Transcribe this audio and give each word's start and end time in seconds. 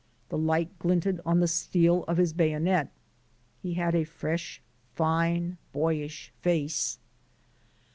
The 0.29 0.37
light 0.39 0.79
glinted 0.79 1.21
on 1.27 1.41
the 1.41 1.47
steel 1.47 2.05
of 2.05 2.17
his 2.17 2.33
bayonet. 2.33 2.87
He 3.61 3.75
had 3.75 3.93
a 3.93 4.03
fresh, 4.03 4.59
fine, 4.95 5.59
boyish 5.73 6.33
face. 6.41 6.97